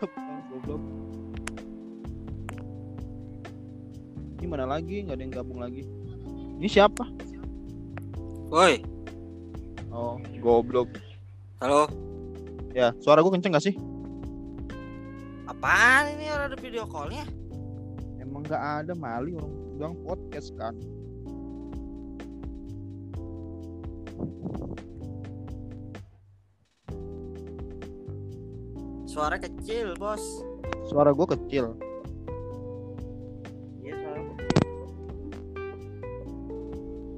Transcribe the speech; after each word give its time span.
Goblok. 0.00 0.80
Ini 4.40 4.46
mana 4.48 4.64
lagi? 4.64 5.04
Nggak 5.04 5.16
ada 5.20 5.24
yang 5.28 5.34
gabung 5.36 5.60
lagi. 5.60 5.84
Ini 6.56 6.68
siapa? 6.68 7.04
Woi, 8.48 8.80
Oh, 9.92 10.16
goblok. 10.40 10.88
halo. 11.60 11.84
Ya, 12.72 12.96
suara 13.04 13.20
gue 13.20 13.28
kenceng 13.34 13.52
gak 13.52 13.66
sih? 13.66 13.76
Apaan 15.44 16.16
ini 16.16 16.32
orang 16.32 16.48
ada 16.54 16.58
video 16.58 16.88
callnya? 16.88 17.26
Emang 18.16 18.46
nggak 18.46 18.62
ada 18.86 18.92
mali 18.96 19.36
orang 19.36 19.52
bilang 19.76 19.94
podcast 20.00 20.56
kan. 20.56 20.72
Suara 29.20 29.36
kecil, 29.36 30.00
bos. 30.00 30.24
Suara 30.88 31.12
gue 31.12 31.26
kecil. 31.36 31.76
Iya, 33.84 33.92
suara 34.00 34.20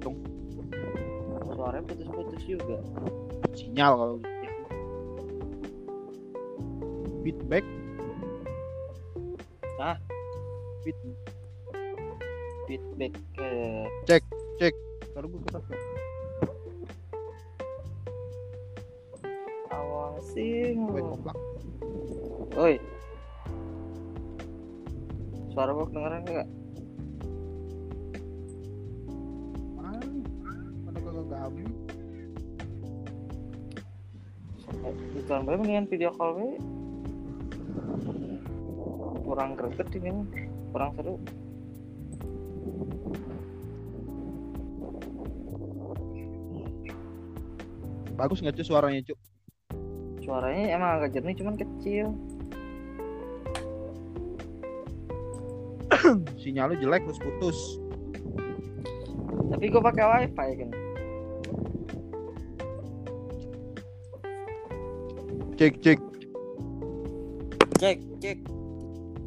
Tung. 0.02 0.18
Suaranya 1.54 1.86
putus-putus 1.86 2.42
juga. 2.42 2.82
Sinyal 3.54 3.94
kalau 3.94 4.14
gitu. 4.18 4.34
Feedback. 7.22 7.64
Hah? 9.78 9.94
Feed. 10.82 10.98
Feedback 12.66 13.14
ke 13.38 13.50
Suara 15.14 15.26
gue 15.30 15.40
keras 15.46 15.70
ya. 15.70 15.78
awasin. 19.70 20.82
Gue 20.90 20.98
kompak. 20.98 21.38
Woi. 22.52 22.76
Suara 25.56 25.72
gua 25.72 25.88
kedengeran 25.88 26.20
enggak? 26.28 26.48
Mana? 29.72 30.00
Mana 30.84 30.98
kagak 31.00 31.26
gabung? 31.32 31.72
Bukan 35.16 35.40
bae 35.48 35.56
mendingan 35.56 35.88
video 35.88 36.12
call 36.12 36.36
bae. 36.36 36.60
Kurang 39.24 39.56
greget 39.56 39.88
ini. 39.96 40.12
Kurang 40.76 40.92
seru. 40.92 41.16
Bagus 48.12 48.44
nggak 48.44 48.60
cuy 48.60 48.66
suaranya 48.68 49.00
cuy? 49.08 49.16
Suaranya 50.20 50.64
emang 50.76 50.90
agak 51.00 51.16
jernih 51.16 51.36
cuman 51.40 51.56
kecil. 51.56 52.12
Sinyalnya 56.40 56.76
jelek 56.80 57.02
terus 57.08 57.20
putus. 57.20 57.58
Tapi 59.52 59.64
gua 59.70 59.82
pakai 59.92 60.04
wifi 60.28 60.50
kan. 60.58 60.70
Cek 65.60 65.74
cek. 65.84 65.98
Cek, 67.78 67.98
cek. 68.18 68.38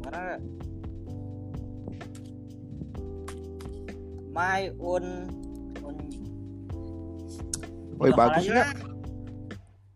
Mana? 0.04 0.36
My 4.36 4.68
own 4.76 5.32
own 5.80 5.96
Woi 7.96 8.12
Video 8.12 8.16
call 8.16 8.28
bagus 8.28 8.44
aja 8.44 8.52
nggak? 8.52 8.68
lah. 8.68 8.70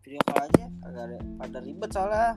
Video 0.01 0.21
call 0.25 0.39
aja 0.41 0.65
agak 0.81 1.03
ada 1.05 1.17
pada 1.37 1.57
ribet 1.61 1.89
soalnya. 1.93 2.33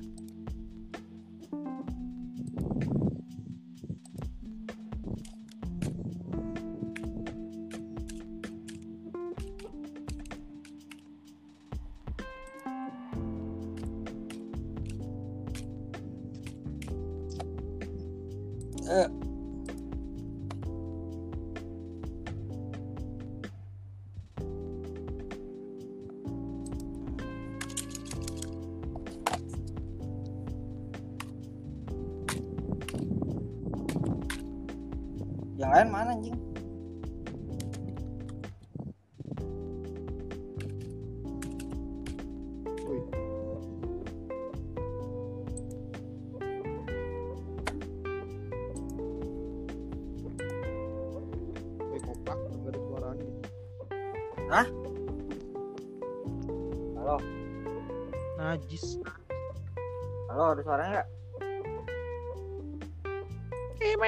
Najis. 58.54 59.02
halo 60.30 60.54
ada 60.54 60.62
suaranya 60.62 61.02
nggak? 61.02 61.06
Cek 63.82 63.98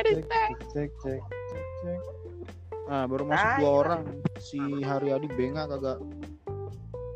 cek 0.70 0.90
cek 1.02 1.20
cek 1.50 1.66
cek. 1.82 2.00
Nah 2.86 3.10
baru 3.10 3.26
masuk 3.26 3.42
Tai 3.42 3.58
dua 3.58 3.66
lah. 3.66 3.74
orang. 3.82 4.02
Si 4.38 4.62
Haryadi 4.86 5.26
Benga 5.34 5.66
kagak 5.66 5.98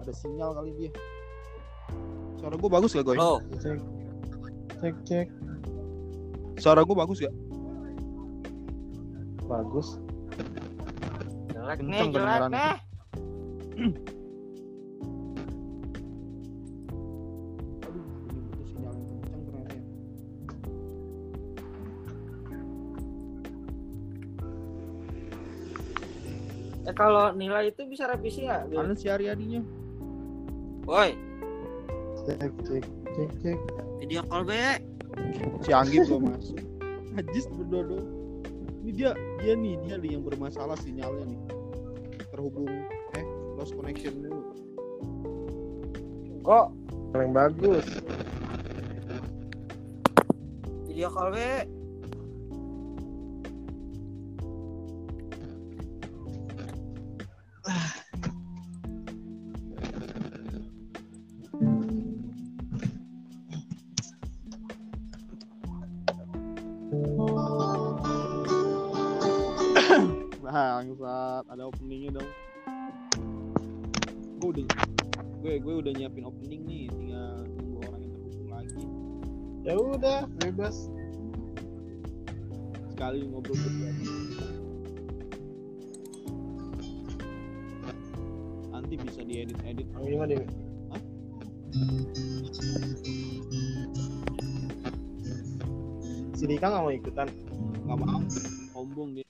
ada 0.03 0.11
sinyal 0.11 0.59
kali 0.59 0.75
dia. 0.75 0.91
Suara 2.43 2.59
gue 2.59 2.67
bagus 2.67 2.99
gak 2.99 3.07
Goy? 3.07 3.15
Halo, 3.15 3.39
Cek 3.63 3.79
cek 4.83 4.95
cek. 5.07 5.27
Suara 6.59 6.83
gue 6.83 6.97
bagus 6.99 7.23
gak? 7.23 7.35
Bagus. 9.47 10.03
jelek 11.55 11.79
nih, 11.79 12.11
jelek 12.11 12.43
nih. 12.51 12.75
Eh 26.91 26.95
kalau 26.99 27.31
nilai 27.39 27.71
itu 27.71 27.87
bisa 27.87 28.11
revisi 28.11 28.51
nggak? 28.51 28.75
Mana 28.75 28.99
si 28.99 29.07
Haryadinya? 29.07 29.63
Woi, 30.91 31.15
Cek 32.27 32.51
cek 32.67 32.83
cek 33.15 33.31
cek. 33.47 33.59
video 34.03 34.27
call 34.27 34.43
be. 34.43 34.59
Si 35.63 35.71
Anggi 35.71 36.03
belum 36.03 36.35
masuk. 36.35 36.59
Najis 37.15 37.47
berdodo. 37.47 38.03
Ini 38.83 38.91
dia 38.91 39.11
dia 39.39 39.55
nih 39.55 39.79
dia 39.87 40.03
nih 40.03 40.19
yang 40.19 40.27
bermasalah 40.27 40.75
sinyalnya 40.83 41.31
nih. 41.31 41.41
Terhubung 42.35 42.67
eh 43.15 43.25
lost 43.55 43.71
connection 43.79 44.27
dulu. 44.27 44.43
Kok 46.43 46.67
Paling 47.15 47.31
bagus. 47.31 47.87
video 50.91 51.07
call 51.07 51.31
be? 51.31 51.71
Bangsat, 70.81 71.45
ada 71.53 71.69
openingnya 71.69 72.17
dong. 72.17 72.31
Gue 74.41 74.49
udah 74.49 74.65
gue 75.45 75.53
gue 75.61 75.75
udah 75.77 75.93
nyiapin 75.93 76.25
opening 76.25 76.65
nih, 76.65 76.89
tinggal 76.89 77.45
nunggu 77.53 77.85
orang 77.85 78.01
yang 78.01 78.13
terhubung 78.17 78.49
lagi. 78.49 78.85
ya 79.61 79.75
udah 79.77 80.21
bebas 80.41 80.89
Sekali 82.97 83.29
ngobrol 83.29 83.61
berdua. 83.61 83.93
Nanti 88.73 88.95
bisa 89.05 89.21
diedit-edit. 89.21 89.85
yang 89.85 90.05
ini 90.09 90.17
mah 90.17 90.29
di 90.33 90.37
Hah? 90.41 91.03
si 96.33 96.45
Dika 96.49 96.73
nggak 96.73 96.83
mau 96.89 96.89
ikutan 96.89 97.29
Gak 97.85 97.99
mau, 98.01 98.25
sombong 98.73 99.21
dia. 99.21 99.30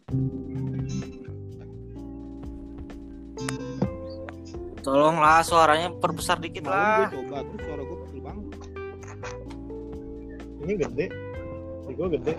Tolonglah 4.81 5.45
suaranya 5.45 5.93
perbesar 5.93 6.41
dikit 6.41 6.65
Mau 6.65 6.73
lah. 6.73 7.13
gue 7.13 7.21
coba, 7.21 7.37
terus 7.45 7.61
suara 7.69 7.83
gue 7.85 7.99
kecil 8.07 8.21
banget. 8.25 8.45
Ini 10.61 10.73
gede. 10.77 11.07
Ini 11.85 11.93
gue 11.95 12.09
gede. 12.17 12.35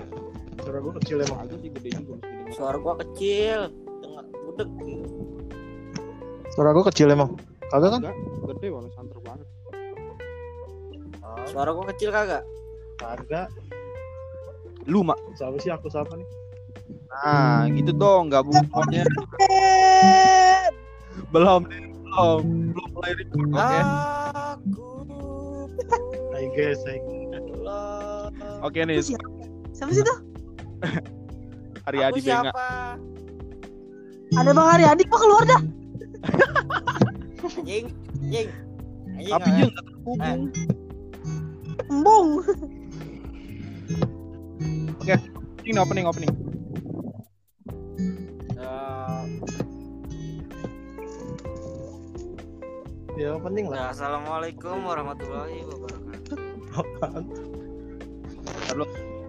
Suara 0.61 0.77
gue 0.81 0.93
kecil 1.01 1.17
emang. 1.21 1.39
Agak 1.45 1.57
sih 1.61 1.69
gede 1.69 1.89
juga. 2.01 2.15
Suara 2.51 2.77
gua 2.83 2.99
kecil. 2.99 3.71
Dengar 4.03 4.25
budek. 4.27 4.67
Suara 6.51 6.69
gue 6.75 6.83
kecil 6.91 7.07
emang. 7.15 7.39
Kagak 7.71 7.89
kan? 7.95 8.01
Enggak, 8.03 8.17
gede 8.51 8.67
malah 8.67 8.91
santer 8.91 9.19
banget. 9.23 9.47
Suara 11.47 11.71
gua 11.71 11.85
kecil 11.95 12.11
kagak? 12.11 12.43
Kagak. 12.99 13.47
Lu 14.83 15.07
mak. 15.07 15.15
Siapa 15.39 15.55
sih 15.63 15.71
aku 15.71 15.87
siapa 15.87 16.11
nih? 16.19 16.27
Nah, 17.07 17.71
gitu 17.71 17.95
dong, 17.95 18.27
gabung 18.27 18.55
semuanya. 18.55 19.07
Belum, 21.31 21.63
belum, 21.63 22.43
belum 22.75 22.89
mulai 22.91 23.11
record, 23.15 23.47
oke? 23.49 23.79
Aku 24.51 24.87
Hai 26.35 26.45
guys, 26.51 26.81
hai. 26.83 26.99
adalah 27.31 28.27
Oke 28.61 28.83
nih, 28.83 28.99
Siapa 29.71 29.89
sih 29.89 30.03
tuh? 30.03 30.17
hari 31.87 31.99
Aku 32.03 32.07
Adi 32.11 32.19
Benga. 32.21 32.43
siapa? 32.43 32.67
Ada 34.31 34.51
Bang 34.51 34.69
Aryadi 34.69 35.03
kok 35.05 35.19
keluar 35.19 35.43
dah. 35.43 35.61
Anjing, 37.57 37.85
anjing. 38.17 38.47
Anjing. 39.11 39.31
Tapi 39.31 39.41
nggak- 39.41 39.53
dia 39.53 39.65
nggak 39.67 39.85
terhubung. 39.87 40.41
Embung. 41.87 42.27
Ini 45.61 45.77
opening, 45.77 46.05
opening. 46.05 46.31
Eh, 46.31 46.35
Ya 53.21 53.37
penting 53.37 53.69
lah. 53.69 53.77
ya, 53.77 53.85
Assalamualaikum 53.93 54.81
warahmatullahi 54.81 55.61
wabarakatuh. 55.69 56.37
Halo. 58.65 58.85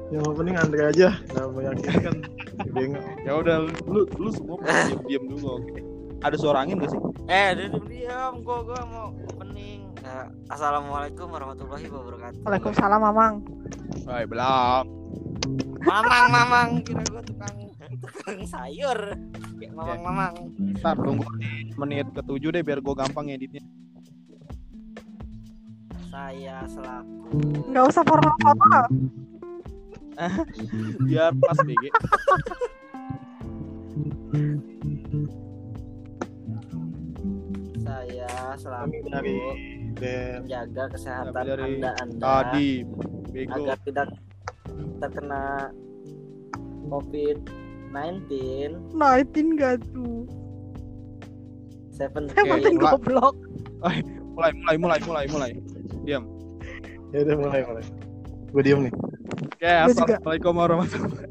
Yang 0.08 0.32
penting 0.32 0.56
Andre 0.56 0.82
aja. 0.88 1.08
Nah, 1.36 1.52
meyakinkan 1.52 2.00
kan. 2.00 2.16
Bengok. 2.72 3.04
Ya 3.20 3.32
udah, 3.36 3.56
lu, 3.84 4.08
lu 4.16 4.30
semua 4.32 4.56
diam, 4.64 4.96
diam 5.04 5.24
dulu, 5.28 5.60
oke? 5.60 5.80
Ada 6.24 6.36
suara 6.40 6.64
angin 6.64 6.80
gak 6.80 6.88
sih? 6.88 7.00
Eh, 7.28 7.48
diam 7.52 7.84
diam, 7.84 8.32
gua 8.40 8.64
gua 8.64 8.80
mau 8.88 9.08
opening. 9.28 9.84
Ya, 10.00 10.32
Assalamualaikum 10.48 11.28
warahmatullahi 11.28 11.84
wabarakatuh. 11.92 12.48
Waalaikumsalam 12.48 12.96
Mamang. 12.96 13.44
Hai, 14.08 14.24
belum. 14.24 15.01
Mamang, 15.82 16.26
mamang, 16.30 16.68
kira 16.86 17.02
gua 17.10 17.22
tukang 17.26 17.56
tukang 17.98 18.38
sayur. 18.46 18.98
Kayak 19.58 19.72
mamang, 19.74 20.00
mamang. 20.02 20.34
Ntar 20.78 20.96
tunggu 20.98 21.26
menit 21.76 22.06
ketujuh 22.14 22.50
deh 22.54 22.62
biar 22.62 22.78
gue 22.78 22.94
gampang 22.94 23.26
editnya. 23.34 23.62
Saya 26.12 26.62
selaku 26.68 27.66
Enggak 27.72 27.84
usah 27.88 28.04
formal 28.04 28.36
formal. 28.44 28.84
Biar 31.08 31.32
pas 31.40 31.58
BG. 31.64 31.88
saya 37.82 38.28
selaku 38.60 38.96
dari 39.08 39.36
menjaga 39.96 40.84
kesehatan 40.92 41.32
dari 41.32 41.80
anda 41.80 41.90
anda 42.00 42.20
Tadi, 42.20 42.70
bego. 43.32 43.52
agar 43.56 43.78
tidak 43.84 44.06
terkena 45.00 45.70
COVID 46.88 47.38
19 47.92 48.96
Naitin 48.96 49.56
gak 49.56 49.84
tuh? 49.92 50.24
17 51.92 52.32
Makin 52.48 52.80
mulai. 52.80 52.92
goblok. 52.96 53.36
Mulai, 54.32 54.50
mulai, 54.56 54.76
mulai, 54.80 54.98
mulai, 55.04 55.24
mulai. 55.28 55.50
Diam. 56.08 56.24
ya 57.12 57.28
udah 57.28 57.36
mulai 57.36 57.60
mulai. 57.68 57.84
Gue 58.52 58.62
diem 58.64 58.80
nih. 58.88 58.94
Oke, 59.52 59.68
juga. 59.68 60.16
assalamualaikum 60.16 60.52
warahmatullahi. 60.56 61.28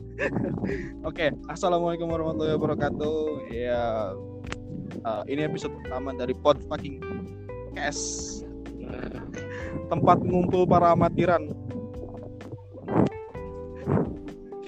Oke, 1.10 1.26
assalamualaikum 1.50 2.08
warahmatullahi 2.14 2.56
wabarakatuh. 2.58 3.18
Ya, 3.50 3.84
eh, 5.02 5.24
ini 5.34 5.42
episode 5.50 5.74
pertama 5.82 6.14
dari 6.14 6.38
Pod 6.38 6.62
Fucking 6.70 7.02
Cast. 7.74 8.46
Tempat 9.90 10.22
ngumpul 10.24 10.70
para 10.70 10.94
amatiran. 10.94 11.50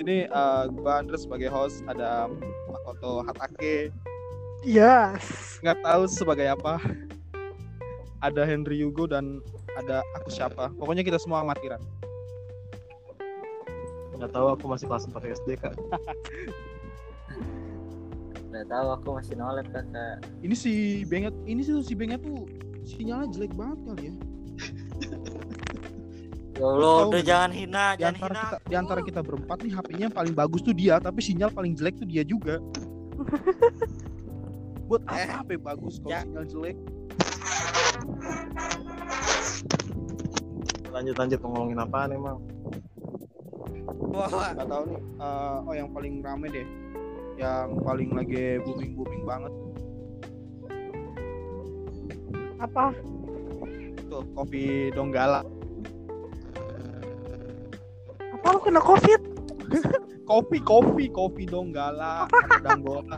Ini 0.03 0.27
eh, 0.27 0.63
gua 0.75 0.99
Andres 0.99 1.23
sebagai 1.23 1.47
host, 1.47 1.79
ada 1.87 2.27
Makoto 2.67 3.23
Hatake, 3.23 3.87
Yes. 4.63 5.59
nggak 5.63 5.79
tahu 5.79 6.03
sebagai 6.11 6.47
apa. 6.51 6.79
Ada 8.23 8.47
Henry 8.47 8.79
Yugo 8.83 9.07
dan 9.07 9.43
ada 9.75 10.03
aku 10.15 10.31
siapa. 10.31 10.71
Pokoknya 10.75 11.03
kita 11.03 11.19
semua 11.19 11.43
amatiran. 11.43 11.79
Nggak 14.15 14.31
tahu 14.31 14.47
aku 14.55 14.65
masih 14.71 14.87
kelas 14.87 15.07
4 15.11 15.35
SD 15.43 15.49
kak. 15.59 15.75
udah 18.53 18.69
tahu 18.69 18.87
aku 18.93 19.07
masih 19.17 19.33
nolep 19.33 19.65
kakak 19.73 20.21
ini 20.45 20.53
si 20.53 21.01
Benget 21.09 21.33
ini 21.49 21.65
sih 21.65 21.73
si 21.81 21.97
Benget 21.97 22.21
tuh 22.21 22.45
sinyalnya 22.85 23.33
jelek 23.33 23.53
banget 23.57 23.79
kali 23.81 24.03
ya 24.07 24.15
ya 26.63 26.71
Allah 26.71 27.11
udah 27.11 27.23
jangan 27.27 27.51
hina 27.51 27.85
di 27.99 28.07
jangan 28.07 28.15
antara 28.15 28.31
hina. 28.31 28.39
kita 28.39 28.57
di 28.63 28.75
antara 28.79 29.01
kita 29.03 29.19
berempat 29.19 29.57
nih 29.67 29.71
HP-nya 29.75 30.03
yang 30.07 30.15
paling 30.15 30.31
bagus 30.31 30.61
tuh 30.63 30.71
dia 30.71 30.95
tapi 31.03 31.19
sinyal 31.19 31.51
paling 31.51 31.75
jelek 31.75 31.99
tuh 31.99 32.07
dia 32.07 32.23
juga. 32.23 32.63
Buat 34.87 35.03
Eh, 35.11 35.27
apa 35.27 35.43
HP 35.43 35.49
bagus 35.59 35.99
kalau 35.99 36.11
ya. 36.11 36.19
sinyal 36.23 36.45
jelek? 36.47 36.77
Lanjut 40.93 41.15
lanjut 41.19 41.39
ngomongin 41.43 41.79
apaan 41.83 42.09
emang? 42.15 42.37
Wah, 44.13 44.53
nggak 44.53 44.67
tahu 44.69 44.83
nih 44.87 44.99
eh, 45.19 45.57
oh 45.67 45.73
yang 45.75 45.89
paling 45.91 46.13
rame 46.23 46.47
deh. 46.47 46.67
Yang 47.35 47.67
paling 47.83 48.09
lagi 48.15 48.43
booming 48.63 48.91
booming 48.95 49.23
banget. 49.27 49.51
Apa? 52.63 52.95
tuh 54.13 54.23
kopi 54.37 54.93
Donggala 54.93 55.41
Apa 58.43 58.51
lu 58.51 58.59
kena 58.59 58.83
covid? 58.83 59.21
kopi 60.29 60.59
kopi 60.59 61.07
kopi 61.07 61.43
Donggala 61.47 62.27
Danggola 62.59 63.15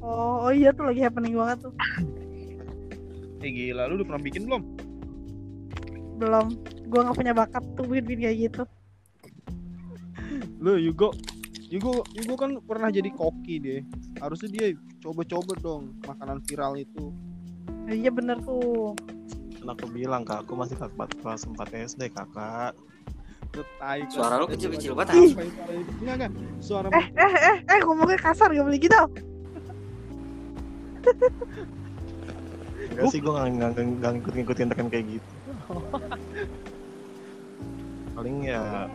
Oh, 0.00 0.48
oh 0.48 0.52
iya 0.52 0.72
tuh 0.72 0.88
lagi 0.88 1.00
happening 1.00 1.36
banget 1.36 1.68
tuh. 1.68 1.74
eh 3.40 3.50
gila 3.52 3.84
lu 3.88 4.00
udah 4.00 4.06
pernah 4.08 4.24
bikin 4.24 4.48
belum 4.48 4.62
Belum. 6.16 6.46
Gua 6.88 7.00
nggak 7.04 7.16
punya 7.20 7.32
bakat 7.36 7.60
tuh 7.76 7.84
bikin 7.84 8.20
kayak 8.20 8.36
gitu. 8.48 8.62
lu 10.60 10.80
Yugo 10.80 11.12
Yugo 11.68 12.04
Yugo 12.16 12.34
kan 12.40 12.56
pernah 12.64 12.88
jadi 12.88 13.12
koki 13.12 13.60
deh 13.60 13.80
harusnya 14.20 14.48
dia 14.48 14.66
coba-coba 15.00 15.52
dong 15.60 16.00
makanan 16.04 16.40
viral 16.48 16.80
itu 16.80 17.12
Iya 17.84 18.08
bener 18.08 18.40
tuh. 18.40 18.96
Kan 19.60 19.68
aku 19.68 19.92
bilang 19.92 20.24
kak, 20.24 20.48
aku 20.48 20.56
masih 20.56 20.72
kelas 20.80 20.96
4 20.96 21.20
kelas 21.20 21.40
4 21.44 21.84
SD 21.84 22.02
kakak. 22.16 22.72
Tai. 23.62 24.00
Suara 24.10 24.34
lu 24.42 24.46
kecil-kecil 24.50 24.92
banget, 24.98 25.14
Apa 25.14 25.20
anjing. 25.22 25.38
Enggak 26.02 26.14
enggak 26.18 26.30
suara 26.58 26.86
Eh, 26.90 27.06
eh, 27.14 27.32
eh, 27.38 27.56
eh, 27.62 27.78
ngomongnya 27.84 28.18
kasar 28.18 28.48
gak 28.50 28.66
boleh 28.66 28.80
gitu. 28.80 29.00
Enggak 32.94 33.06
sih 33.10 33.18
gue 33.22 33.30
nggak 33.30 34.10
ngikut 34.18 34.34
ngikutin 34.34 34.66
tekan 34.74 34.88
kayak 34.90 35.06
gitu. 35.18 35.30
Paling 38.14 38.36
ya 38.46 38.86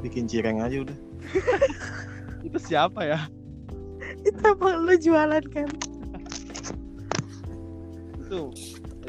bikin 0.00 0.24
cireng 0.28 0.60
aja 0.60 0.76
udah. 0.84 0.98
itu 2.40 2.56
siapa 2.56 3.04
ya 3.04 3.20
Itu 4.24 4.40
emang 4.40 4.88
lu 4.88 4.96
jualan 4.96 5.44
kan? 5.52 5.68
itu 8.30 8.46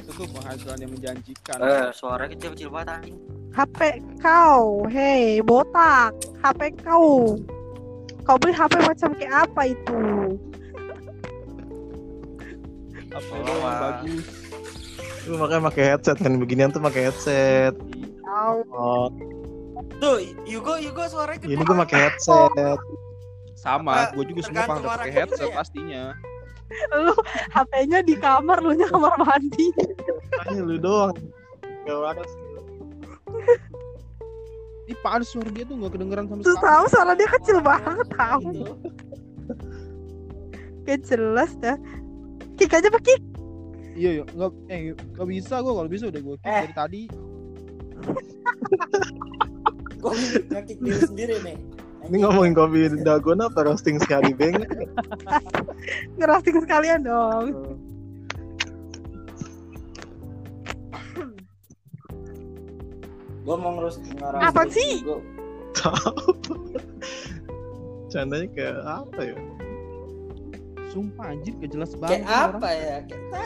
itu 0.01 0.09
tuh 0.17 0.25
penghasilan 0.33 0.81
yang 0.81 0.91
menjanjikan 0.97 1.57
eh 1.61 1.93
suara 1.93 2.25
kecil-kecil 2.25 2.73
banget 2.73 2.89
anjing 2.97 3.17
HP 3.51 3.99
kau, 4.23 4.87
hei 4.87 5.43
botak, 5.43 6.15
HP 6.39 6.71
kau. 6.87 7.35
Kau 8.23 8.37
beli 8.39 8.55
HP 8.55 8.79
macam 8.79 9.09
kayak 9.17 9.33
apa 9.49 9.61
itu? 9.75 10.01
apa 13.11 13.35
bagus 13.59 14.23
Lu 15.27 15.35
makanya 15.35 15.67
pakai 15.67 15.83
headset 15.83 16.17
kan 16.17 16.39
beginian 16.39 16.71
tuh 16.71 16.79
pakai 16.79 17.11
headset. 17.11 17.75
Oh, 18.71 19.11
tuh 19.99 20.23
Yugo 20.47 20.79
Yugo 20.79 21.03
suaranya 21.11 21.43
ini 21.43 21.59
gue 21.59 21.77
pakai 21.85 22.09
headset. 22.09 22.79
sama 23.53 24.09
gue 24.17 24.25
juga 24.31 24.41
semua 24.49 24.97
pakai 24.97 25.11
headset 25.13 25.51
ya? 25.51 25.53
pastinya 25.53 26.03
lu 26.95 27.13
HP-nya 27.51 27.99
di 28.01 28.15
kamar, 28.15 28.63
lu 28.63 28.71
nya 28.73 28.87
kamar 28.87 29.13
mandi. 29.19 29.69
Makanya 30.39 30.63
lu 30.63 30.75
doang. 30.79 31.15
Gak 31.83 31.97
waras. 31.99 32.31
Ini 34.81 34.93
pan 34.99 35.21
suara 35.21 35.47
dia 35.49 35.63
tuh 35.63 35.75
nggak 35.75 35.91
kedengeran 35.93 36.25
sama 36.25 36.39
sekali 36.41 36.59
tahu 36.59 36.83
suara 36.87 37.11
dia 37.13 37.27
kecil 37.29 37.57
banget 37.59 38.07
tahu. 38.11 38.51
Gak 40.81 40.99
jelas 41.05 41.51
dah. 41.57 41.77
Kick 42.55 42.71
aja 42.71 42.87
pakai 42.87 43.05
kick. 43.07 43.21
iya 43.91 44.09
iya 44.17 44.23
nggak 44.25 44.49
eh 44.67 44.95
nggak 44.95 45.27
bisa 45.27 45.59
gue 45.59 45.73
kalau 45.75 45.85
bisa 45.85 46.07
udah 46.07 46.21
gue 46.21 46.35
kick 46.39 46.47
Eh. 46.47 46.63
dari 46.63 46.73
tadi 46.73 47.01
Kok 50.01 50.13
ngakik 50.49 50.77
diri 50.81 50.99
sendiri 51.03 51.35
nih? 51.43 51.57
Ini 52.09 52.15
ngomongin 52.25 52.57
kopi 52.57 52.89
dalgona 53.05 53.45
apa 53.45 53.61
roasting 53.61 54.01
sekali 54.01 54.33
beng? 54.33 54.57
Ngerosting 56.17 56.57
sekalian 56.65 57.05
dong. 57.05 57.77
Gue 63.41 63.55
mau 63.55 63.71
ngerus 63.73 63.97
ngerus. 63.99 64.39
Apaan 64.39 64.69
sih? 64.69 65.01
Gua- 65.01 65.23
Candanya 68.11 68.47
kayak 68.49 68.77
apa 68.83 69.21
ya? 69.23 69.35
Sumpah 70.89 71.25
anjir 71.29 71.53
gak 71.55 71.71
jelas 71.71 71.89
Kayak 71.93 72.01
banget. 72.01 72.19
ini 72.19 72.27
orang. 72.27 72.53
apa 72.53 72.69
ya? 72.69 73.01
Kayak 73.01 73.23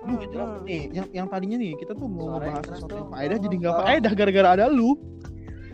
Lu 0.00 0.16
gak 0.16 0.30
jelas 0.32 0.48
nih, 0.62 0.88
yang 0.90 1.06
yang 1.12 1.26
tadinya 1.28 1.56
nih 1.56 1.76
kita 1.76 1.92
tuh 1.92 2.06
mau 2.06 2.32
ngebahas 2.32 2.62
sesuatu 2.64 2.94
yang 2.96 3.10
faedah 3.10 3.38
jadi 3.38 3.56
Tolong. 3.60 3.76
faedah 3.76 4.12
gara-gara 4.14 4.48
ada 4.54 4.66
lu. 4.66 4.96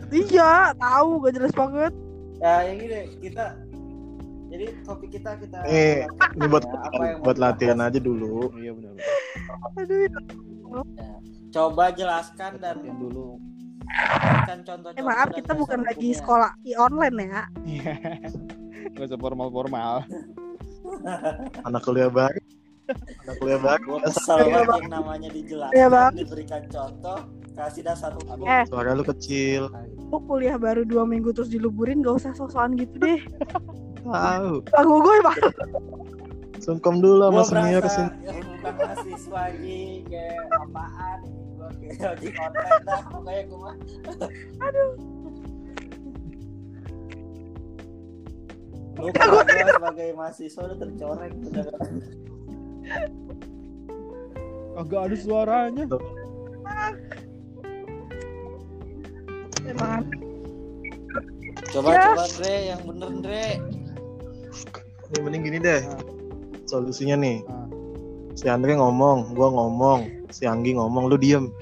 Iya, 0.09 0.73
tahu 0.75 1.09
gak 1.21 1.33
jelas 1.33 1.53
banget. 1.53 1.93
ya 2.37 2.61
yang 2.63 2.77
gini 2.77 2.99
kita 3.17 3.57
jadi 4.47 4.65
topik 4.81 5.09
kita 5.09 5.35
kita 5.37 5.57
Eh, 5.65 6.05
Ini 6.33 6.45
buat 6.45 6.63
ya, 6.63 6.79
apa 6.79 7.19
buat 7.19 7.35
latihan 7.35 7.77
aja 7.79 7.97
dulu. 7.97 8.53
Iya 8.53 8.71
benar. 8.71 8.93
Aduh, 9.75 10.07
Coba 11.49 11.89
jelaskan 11.89 12.59
dan 12.59 12.77
dulu. 12.83 13.39
berikan 13.87 14.59
contoh-contoh. 14.61 14.99
eh 14.99 15.03
maaf 15.05 15.27
kita 15.31 15.51
bukan 15.53 15.79
lagi 15.81 16.11
hukumnya. 16.11 16.19
sekolah 16.19 16.51
i 16.61 16.73
online 16.75 17.15
ya. 17.23 17.41
Gak 18.93 19.05
usah 19.05 19.17
formal-formal. 19.17 20.03
Anak 21.63 21.81
kuliah 21.81 22.07
baru. 22.07 22.39
Anak 23.23 23.35
kuliah 23.37 23.59
baru. 23.59 23.83
Gue 23.85 23.99
kesel 24.05 24.37
Iya, 24.37 24.43
banget 24.43 24.67
Bang. 24.67 24.81
yang 24.81 24.91
namanya 24.93 25.29
dijelaskan, 25.29 25.75
Iya, 25.75 25.87
Bang. 25.87 26.11
diberikan 26.13 26.63
contoh, 26.67 27.17
kasih 27.53 27.83
dasar 27.83 28.11
hukum. 28.13 28.43
Eh. 28.43 28.63
Suara 28.67 28.91
lu 28.91 29.03
kecil. 29.03 29.61
Lu 29.97 30.17
kuliah 30.21 30.55
baru 30.55 30.83
dua 30.83 31.03
minggu 31.03 31.31
terus 31.31 31.47
diluburin 31.47 31.99
gak 31.99 32.15
usah 32.17 32.31
sosokan 32.33 32.75
gitu 32.75 32.95
deh. 32.97 33.19
Tahu. 34.03 34.63
Lagu 34.67 34.93
gue 34.99 35.15
emang 35.17 35.37
Sungkem 36.57 36.99
dulu 36.99 37.21
sama 37.23 37.41
senior 37.43 37.79
merasa 37.79 37.95
sini. 37.95 38.09
yang 38.23 38.41
bukan 38.43 38.73
mahasiswa 38.75 39.37
lagi 39.37 39.81
kayak 40.05 40.41
apaan 40.51 41.19
gue 41.23 41.69
kayak 41.79 41.99
lagi 42.11 42.27
online 42.35 42.83
dah 42.83 43.01
pokoknya 43.07 43.41
gue 43.43 43.59
mah 43.59 43.75
Lu 48.97 49.13
kalau 49.13 49.45
sebagai 49.45 50.09
mahasiswa 50.11 50.61
udah 50.63 50.77
tercoreng 50.77 51.33
udah 51.45 51.65
Kagak 54.73 55.01
ada 55.03 55.17
suaranya. 55.17 55.83
emang 59.67 60.01
coba 61.67 61.89
Ya. 61.91 62.03
coba 62.07 62.25
Dre 62.31 62.55
yang 62.67 62.81
bener 62.85 63.11
Dre 63.19 63.47
Nih 65.07 65.19
mending 65.19 65.43
gini 65.43 65.57
deh. 65.59 65.81
Solusinya 66.67 67.15
nih. 67.15 67.47
Ah. 67.47 67.63
Si 68.37 68.45
Andre 68.45 68.77
ngomong, 68.77 69.33
gua 69.33 69.49
ngomong, 69.49 70.29
si 70.29 70.45
Anggi 70.45 70.77
ngomong, 70.77 71.09
lu 71.09 71.17
diem. 71.17 71.49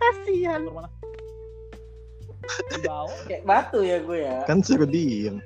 kasihan. 0.00 0.64
Bawa. 2.80 3.12
kayak 3.28 3.44
batu 3.44 3.84
ya 3.84 4.00
gue 4.00 4.24
ya 4.24 4.40
Kan 4.48 4.64
suruh 4.64 4.88
diem. 4.88 5.44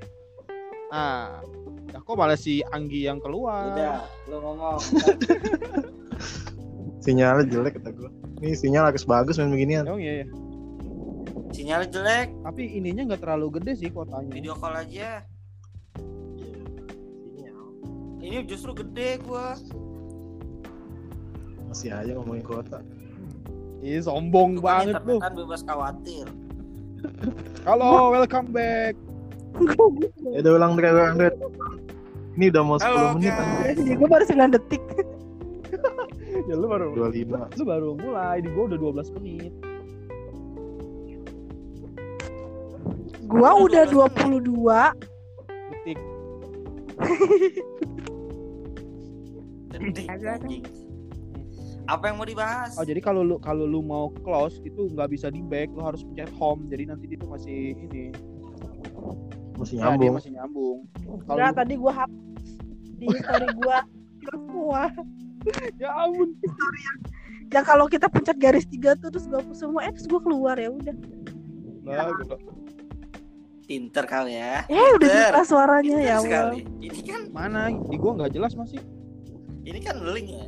Ah, 0.94 1.42
ya 1.90 1.99
kok 1.99 2.14
malah 2.14 2.38
si 2.38 2.62
Anggi 2.71 3.11
yang 3.11 3.18
keluar. 3.18 3.75
udah 3.75 4.06
lu 4.30 4.38
ngomong 4.38 4.78
Sinyalnya 7.04 7.50
jelek 7.50 7.82
kata 7.82 7.90
gua. 7.90 8.11
Nih 8.38 8.54
sinyal 8.54 8.94
harus 8.94 9.02
bagus 9.02 9.35
main 9.35 9.50
beginian. 9.50 9.90
Emang 9.90 9.99
iya 9.99 10.23
ya. 10.23 10.26
sinyal 11.50 11.82
jelek 11.90 12.30
Tapi 12.47 12.62
ininya 12.78 13.02
nggak 13.12 13.26
terlalu 13.26 13.59
gede 13.59 13.73
sih 13.76 13.90
kotanya. 13.90 14.30
video 14.30 14.54
call 14.54 14.78
aja 14.78 15.26
ini 18.32 18.48
justru 18.48 18.72
gede 18.72 19.20
gue 19.20 19.46
Masih 21.68 21.88
aja 21.92 22.12
ngomongin 22.16 22.44
kota. 22.44 22.84
Ih, 23.84 24.00
sombong 24.00 24.60
banget 24.60 24.96
lu. 25.04 25.20
kan 25.20 25.36
bebas 25.36 25.60
khawatir 25.68 26.24
Halo, 27.66 28.14
welcome 28.14 28.54
back. 28.54 28.94
Ya 30.32 30.38
udah 30.46 30.52
ulang 30.54 30.78
Dre, 30.78 30.94
ulang 30.94 31.18
Dre. 31.18 31.34
Ini 32.38 32.54
udah 32.54 32.62
mau 32.62 32.78
10 32.78 32.86
Halo, 32.86 33.18
menit. 33.18 33.34
Jadi 33.74 33.92
gue 33.98 34.08
baru 34.08 34.24
9 34.24 34.54
detik. 34.56 34.82
Ya 36.48 36.56
lu 36.56 36.64
baru 36.64 36.96
25. 36.96 37.60
lu 37.60 37.64
baru 37.68 37.88
mulai, 38.00 38.40
di 38.40 38.48
gua 38.56 38.64
udah 38.72 38.78
12 38.80 39.14
menit. 39.20 39.52
Gua 43.28 43.50
udah 43.60 43.84
22. 43.84 44.40
Detik. 45.84 45.98
Apa 51.84 52.08
yang 52.08 52.16
mau 52.16 52.24
dibahas 52.24 52.72
Oh, 52.74 52.84
jadi 52.84 52.98
kalau 52.98 53.20
lu 53.20 53.36
kalau 53.36 53.64
lu 53.64 53.80
mau 53.80 54.08
close 54.22 54.56
itu 54.60 54.86
nggak 54.88 55.10
bisa 55.10 55.28
di 55.28 55.42
back, 55.42 55.68
lu 55.68 55.82
harus 55.82 56.02
pencet 56.02 56.30
home. 56.32 56.66
Jadi 56.66 56.86
nanti 56.86 57.04
dia 57.06 57.18
tuh 57.18 57.28
masih 57.28 57.74
ini. 57.76 58.14
Masih 59.54 59.76
Ya, 59.76 59.82
dia 59.82 59.90
nyambung. 59.90 60.14
masih 60.14 60.30
nyambung. 60.32 60.78
Kalau 61.22 61.36
Enggak, 61.36 61.50
lu- 61.50 61.58
tadi 61.58 61.74
gua 61.76 61.92
hapus 61.96 62.44
di 62.94 63.06
story 63.12 63.48
gua 63.54 63.78
semua. 64.22 64.82
ya 65.82 65.90
ampun. 65.98 66.28
Ya 67.50 67.60
kalau 67.60 67.84
kita 67.84 68.06
pencet 68.06 68.38
garis 68.38 68.64
tiga 68.64 68.94
tuh 68.94 69.10
terus 69.10 69.26
gua 69.26 69.42
hapus 69.42 69.58
semua, 69.58 69.80
eh 69.82 69.92
terus 69.92 70.06
gua 70.06 70.20
keluar 70.20 70.56
ya 70.56 70.70
udah. 70.70 70.94
Nah, 71.82 72.14
gitu. 72.14 72.36
pinter 73.62 74.04
kau 74.04 74.22
ya 74.24 74.62
Eh 74.64 74.88
udah 74.94 75.32
jelas 75.32 75.46
suaranya 75.46 75.96
Pinter 75.96 76.04
ya 76.04 76.14
Allah. 76.14 76.22
sekali 76.22 76.58
ini 76.78 77.00
kan 77.02 77.22
Mana? 77.28 77.60
Di 77.72 77.96
gua 77.96 78.12
nggak 78.16 78.32
jelas 78.32 78.54
masih. 78.54 78.78
Ini 79.62 79.78
kan 79.83 79.97
link 80.02 80.28
ya 80.31 80.47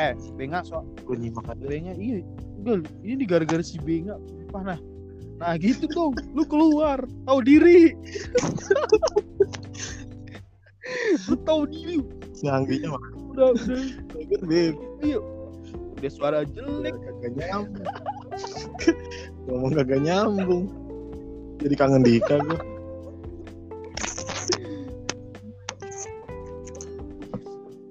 Eh, 0.00 0.16
Benga 0.40 0.64
so 0.64 0.80
Gue 1.04 1.16
nyimak 1.20 1.44
aja. 1.44 1.60
Benga 1.60 1.92
iya. 2.00 2.24
Udah, 2.64 2.80
ini 3.04 3.24
di 3.24 3.26
gara-gara 3.28 3.60
si 3.60 3.76
Benga. 3.76 4.16
Sumpah 4.24 4.62
nah. 4.64 4.80
Nah 5.40 5.56
gitu 5.56 5.88
dong, 5.88 6.12
lu 6.36 6.44
keluar, 6.44 7.00
tahu 7.24 7.40
diri. 7.40 7.96
lu 11.32 11.36
tahu 11.48 11.64
diri, 11.64 12.04
Si 12.36 12.44
Angginya 12.44 12.92
mah 12.92 13.02
udah 13.32 13.56
udah 13.56 14.40
beb. 14.44 14.76
udah 15.96 16.10
suara 16.12 16.44
jelek. 16.44 16.92
Kagak 16.92 17.32
nyambung. 17.40 17.88
Ngomong 19.46 19.72
kagak 19.76 20.00
nyambung. 20.02 20.66
Jadi 21.60 21.74
kangen 21.76 22.02
Dika 22.02 22.40
gue. 22.40 22.58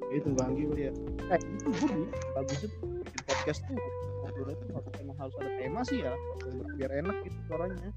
Itu 0.09 0.33
Bang 0.33 0.57
Anggi 0.57 0.63
udah 0.65 0.83
ya. 0.89 0.93
Eh, 1.29 1.37
itu 1.37 1.69
gue 1.69 1.89
nih, 1.93 2.09
bagusnya 2.33 2.67
tuh 2.73 2.89
bikin 3.05 3.21
podcast 3.29 3.59
tuh 3.69 3.77
ngobrolnya 4.25 4.55
tuh 4.57 4.67
harus 4.73 4.93
emang 4.97 5.17
harus 5.21 5.35
ada 5.37 5.51
tema 5.61 5.81
sih 5.85 5.97
ya, 6.01 6.13
biar 6.73 6.91
enak 7.05 7.15
gitu 7.21 7.37
suaranya. 7.45 7.91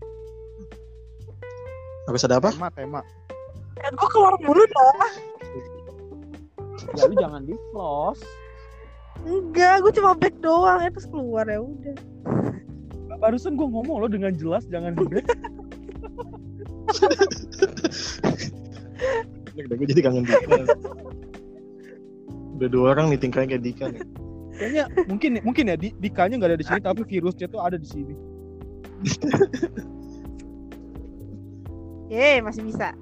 Habis 2.10 2.22
ada 2.28 2.36
apa? 2.42 2.50
Tema, 2.52 2.68
tema. 2.76 3.00
Eh, 3.80 3.90
gua 3.96 4.08
keluar 4.12 4.34
mulu 4.44 4.64
dong. 4.68 4.98
Ya 6.92 7.02
lu 7.08 7.14
jangan 7.16 7.42
di 7.48 7.54
close. 7.72 8.20
Enggak, 9.22 9.74
gua 9.86 9.92
cuma 9.94 10.12
back 10.18 10.34
doang, 10.42 10.78
eh 10.82 10.90
terus 10.90 11.06
keluar 11.06 11.46
ya 11.46 11.62
udah. 11.62 11.96
Barusan 13.22 13.54
gue 13.54 13.68
ngomong 13.70 14.02
lo 14.02 14.08
dengan 14.10 14.34
jelas 14.34 14.66
jangan 14.66 14.98
di 14.98 15.06
back. 15.06 15.26
Udah 19.52 19.76
gue 19.76 19.86
jadi 19.86 20.00
kangen 20.02 20.24
Dika. 20.24 20.64
Udah 22.58 22.68
dua 22.72 22.96
orang 22.96 23.12
nih 23.12 23.20
tingkahnya 23.20 23.54
kayak 23.54 23.64
Dika 23.64 23.84
nih. 23.92 24.02
Kayaknya 24.52 24.84
mungkin 25.08 25.30
mungkin 25.44 25.64
ya 25.70 25.76
di 25.76 25.88
Dikanya 25.96 26.36
nggak 26.40 26.50
ada 26.54 26.60
di 26.60 26.66
sini 26.66 26.80
tapi 26.80 27.02
virusnya 27.04 27.46
tuh 27.48 27.60
ada 27.60 27.76
di 27.76 27.88
sini. 27.88 28.14
Ye, 32.12 32.44
masih 32.44 32.68
bisa. 32.68 32.92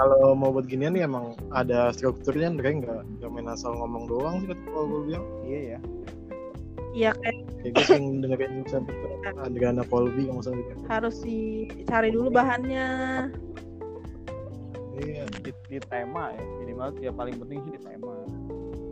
Kalau 0.00 0.32
mau 0.32 0.48
buat 0.48 0.64
ginian 0.64 0.96
nih 0.96 1.04
emang 1.04 1.36
ada 1.52 1.92
strukturnya 1.92 2.48
Andre 2.48 2.72
nggak 2.80 3.20
nggak 3.20 3.30
main 3.36 3.52
asal 3.52 3.76
ngomong 3.76 4.08
doang 4.08 4.40
sih 4.40 4.48
kata 4.48 4.64
kalau 4.72 4.86
gue 4.88 5.00
bilang. 5.12 5.24
Iya 5.44 5.60
ya. 5.60 5.78
Iya 6.96 7.10
kayak 7.20 7.36
Kayak 7.60 7.72
gue 7.76 7.84
sering 7.84 8.06
dengerin 8.24 8.54
sampai 8.64 8.94
Adriana 9.44 9.84
Colby 9.84 10.24
kalau 10.24 10.40
nggak 10.40 10.46
salah 10.48 10.58
gitu. 10.64 10.72
harus 10.88 11.16
dicari 11.20 12.08
dulu 12.16 12.32
bahannya. 12.32 12.88
Iya, 15.00 15.28
Di, 15.44 15.52
di 15.68 15.78
tema 15.84 16.32
ya 16.32 16.42
minimal 16.64 16.88
ya 17.04 17.12
paling 17.12 17.36
penting 17.36 17.60
sih 17.68 17.72
di 17.76 17.80
tema. 17.84 18.16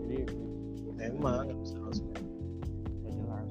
Jadi 0.05 0.19
emang 1.09 1.49
nggak 1.49 1.59
bisa 1.65 1.77
langsung. 1.81 2.09
ya 3.01 3.11
jelas. 3.17 3.49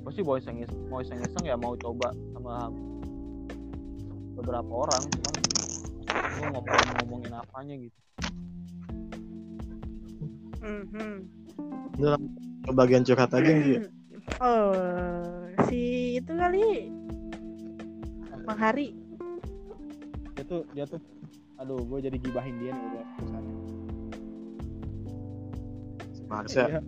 Pasti 0.00 0.20
mau 0.24 0.40
iseng 0.40 0.56
mau 0.88 1.04
iseng 1.04 1.20
iseng 1.20 1.44
ya 1.44 1.60
mau 1.60 1.76
coba 1.76 2.16
sama 2.32 2.72
beberapa 4.40 4.88
orang 4.88 5.04
cuman 5.20 5.34
gue 6.10 6.46
ngomongin 6.48 6.88
ngomongin 6.96 7.32
apanya 7.34 7.74
gitu 7.78 7.98
Mhm. 10.60 11.12
Udah 11.96 12.10
lah, 12.10 12.20
ke 12.60 12.72
bagian 12.74 13.02
curhat 13.02 13.30
aja 13.30 13.48
Nggi. 13.48 13.76
Oh, 14.38 14.72
si 15.66 15.80
itu 16.16 16.30
kali 16.30 16.86
Bang 18.42 18.56
Hari. 18.58 18.92
dia 20.32 20.44
tuh 20.46 20.62
dia 20.70 20.84
tuh 20.84 21.00
aduh 21.56 21.76
gue 21.78 21.98
jadi 22.00 22.16
gibahin 22.16 22.56
dia 22.56 22.70
nih 22.70 22.84
udah 22.86 23.04
kesannya 23.18 23.54
Marsha 26.24 26.64
Iya. 26.66 26.80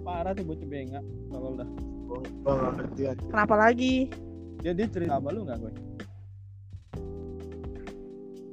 parah 0.00 0.32
tuh 0.32 0.42
bocah 0.42 0.66
bengak 0.66 1.04
kalau 1.28 1.48
udah 1.54 1.68
gua 2.04 2.18
gua 2.40 2.52
nggak 2.56 2.72
ngerti 2.74 3.02
aja 3.06 3.22
Kenapa 3.28 3.54
lagi? 3.56 3.94
dia 4.58 4.72
dia 4.72 4.86
cerita 4.86 5.14
sama 5.14 5.30
lu 5.30 5.40
nggak 5.44 5.58
gue 5.60 5.72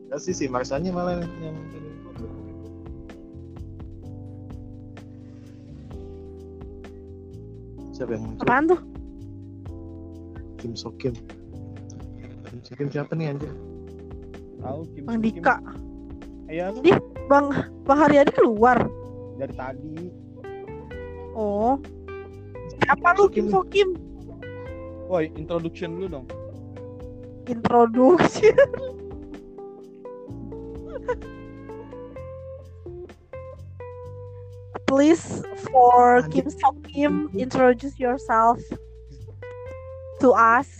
Enggak 0.08 0.24
sih 0.24 0.32
si 0.32 0.48
Marsanya 0.48 0.88
malah 0.96 1.20
yang 1.20 1.56
siapa 7.92 8.16
yang 8.16 8.24
muncul? 8.24 8.46
Apaan 8.46 8.64
tuh? 8.70 8.80
Kim 10.58 10.74
Sokim 10.74 11.14
Kim 12.48 12.60
Sokim 12.64 12.88
siapa 12.88 13.14
nih 13.14 13.36
anjir 13.36 13.52
tahu 14.58 14.82
Kim 14.96 15.04
Bang 15.06 15.20
Kim. 15.20 15.26
Dika. 15.28 15.56
iya 16.48 16.72
Bang 17.28 17.52
Bang 17.84 18.00
Haryadi 18.00 18.32
keluar. 18.34 18.80
dari 19.38 19.54
tadi 19.54 20.08
Oh. 21.38 21.78
Siapa 22.82 23.14
lu 23.14 23.30
Kim 23.30 23.52
Sokim? 23.52 23.94
woi 25.08 25.30
introduction 25.36 26.00
dulu 26.00 26.08
dong 26.16 26.26
Introduksi. 27.48 28.52
Please 34.88 35.44
for 35.68 36.24
Kim 36.32 36.48
Sokim 36.48 37.28
introduce 37.36 38.00
yourself 38.00 38.56
to 40.24 40.32
us. 40.32 40.80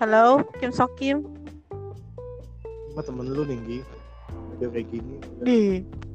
Hello, 0.00 0.40
Kim 0.58 0.72
Sokim. 0.72 1.28
Cuma 2.90 3.04
temen 3.04 3.28
lu 3.30 3.44
nih 3.46 3.56
Nggi 3.62 3.78
Udah 4.58 4.68
kayak 4.74 4.86
gini 4.90 5.14
Di 5.44 5.60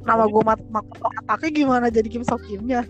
nama 0.03 0.27
gue 0.27 0.43
mat 0.43 0.59
Makoto 0.67 1.07
Atake 1.23 1.53
gimana 1.53 1.87
jadi 1.87 2.09
Kim 2.09 2.25
Sokimnya? 2.25 2.83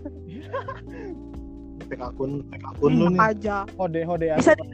Pek 1.88 2.00
akun 2.02 2.42
Pek 2.50 2.64
akun 2.66 2.92
lu 2.96 3.06
nih 3.12 3.20
aja. 3.20 3.62
hode 3.78 4.02
hode 4.02 4.26
Bisa 4.34 4.56
di 4.56 4.64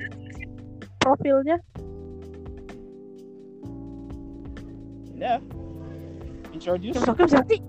profilnya. 1.02 1.59
ya 5.12 5.38
introduce 6.50 6.97
Kim 6.97 7.02
siapa 7.05 7.26
sih? 7.29 7.61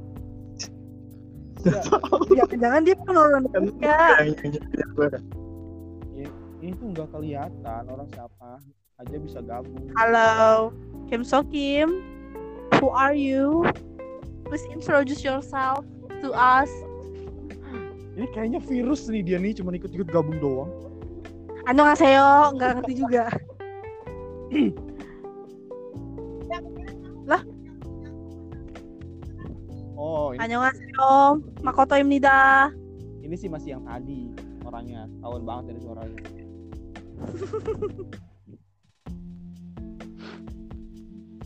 Jangan-jangan 2.37 2.81
dia 2.83 2.95
penurun 2.99 3.43
Kan 3.49 3.63
ya. 3.79 4.19
yang 4.19 4.35
yang 4.35 4.51
nyindir 4.51 4.87
gue 4.93 5.07
kan. 5.09 5.23
ini 6.59 6.71
tuh 6.73 6.87
nggak 6.91 7.07
kelihatan 7.11 7.83
orang 7.87 8.07
siapa 8.09 8.49
aja 8.97 9.15
bisa 9.19 9.39
gabung 9.41 9.83
Halo, 9.93 10.71
Kim 11.07 11.21
Sokim. 11.21 11.99
Who 12.79 12.87
are 12.87 13.11
you? 13.11 13.67
Please 14.43 14.63
introduce 14.69 15.23
yourself 15.23 15.83
to 16.19 16.31
us. 16.31 16.71
ini 18.13 18.29
kayaknya 18.31 18.59
virus 18.61 19.09
nih 19.09 19.23
dia 19.23 19.37
nih 19.37 19.57
cuma 19.57 19.73
ikut-ikut 19.73 20.07
gabung 20.07 20.37
doang 20.37 20.69
Annyeonghaseyo, 21.63 22.53
nggak 22.53 22.69
ngerti 22.77 22.93
juga. 22.99 23.25
oh 30.33 30.35
ini, 30.35 30.41
Annyeonghaseyo, 30.41 31.13
Makoto 31.61 31.93
Imnida. 31.93 32.73
ini 33.21 33.35
sih 33.37 33.47
masih 33.47 33.77
yang 33.77 33.85
tadi 33.85 34.33
orangnya. 34.63 35.05
Tahun 35.21 35.41
banget 35.45 35.63
dari 35.69 35.79
suaranya. 35.79 36.17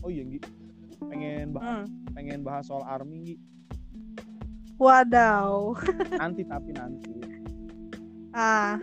Oh 0.00 0.08
iya 0.08 0.24
Gi. 0.24 0.40
Pengen 1.04 1.52
bahas 1.52 1.84
Hmm. 1.84 1.84
pengen 2.16 2.40
bahas 2.40 2.64
soal 2.64 2.80
army 2.82 3.18
Gi. 3.20 3.36
Wadaw. 4.78 5.74
nanti 6.22 6.42
tapi 6.42 6.70
nanti. 6.72 7.12
Ah, 8.30 8.78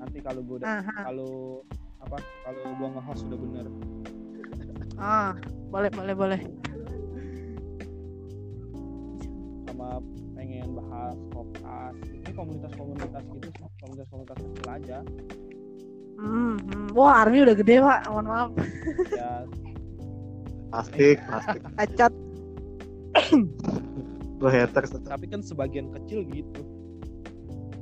nanti 0.00 0.18
kalau 0.18 0.40
gue 0.40 0.58
udah 0.58 0.80
kalau 0.82 1.60
apa 2.00 2.16
kalau 2.42 2.60
gua 2.74 2.88
nge-host 2.96 3.22
sudah 3.22 3.38
bener. 3.38 3.66
Ah, 4.96 5.36
boleh, 5.68 5.92
boleh, 5.92 6.14
boleh. 6.16 6.40
Ini 11.96 12.32
komunitas-komunitas 12.32 13.22
gitu 13.34 13.48
komunitas-komunitas 13.80 14.38
kecil 14.38 14.66
aja 14.68 14.98
Hmm, 16.18 16.58
hmm. 16.58 16.98
Wah, 16.98 17.22
Army 17.22 17.46
udah 17.46 17.54
gede, 17.54 17.78
Pak. 17.78 18.10
Mohon 18.10 18.26
maaf. 18.26 18.50
ya 19.14 19.46
Plastik 20.66 21.16
Plastik 21.30 21.62
Cacat. 21.78 22.12
Lu 24.42 24.50
haters 24.50 24.90
tapi 25.06 25.30
kan 25.30 25.46
sebagian 25.46 25.94
kecil 25.94 26.26
gitu 26.26 26.62